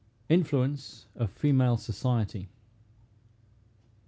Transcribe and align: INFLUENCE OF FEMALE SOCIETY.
INFLUENCE 0.29 1.05
OF 1.15 1.29
FEMALE 1.29 1.77
SOCIETY. 1.77 2.49